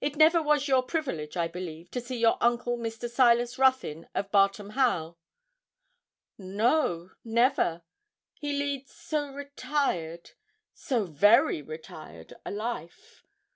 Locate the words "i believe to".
1.36-2.00